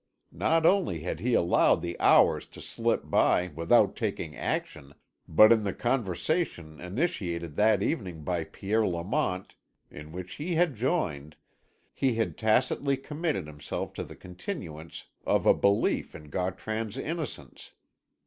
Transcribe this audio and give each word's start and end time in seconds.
Not 0.33 0.65
only 0.65 1.01
had 1.01 1.19
he 1.19 1.35
allowed 1.35 1.83
the 1.83 1.95
hours 1.99 2.47
to 2.47 2.59
slip 2.59 3.07
by 3.11 3.49
without 3.49 3.95
taking 3.95 4.35
action, 4.35 4.95
but 5.27 5.51
in 5.51 5.63
the 5.63 5.75
conversation 5.75 6.79
initiated 6.79 7.55
that 7.57 7.83
evening 7.83 8.23
by 8.23 8.45
Pierre 8.45 8.83
Lamont, 8.87 9.53
in 9.91 10.11
which 10.11 10.37
he 10.37 10.55
had 10.55 10.73
joined, 10.73 11.35
he 11.93 12.15
had 12.15 12.35
tacitly 12.35 12.97
committed 12.97 13.45
himself 13.45 13.93
to 13.93 14.03
the 14.03 14.15
continuance 14.15 15.05
of 15.23 15.45
a 15.45 15.53
belief 15.53 16.15
in 16.15 16.31
Gautran's 16.31 16.97
innocence. 16.97 17.73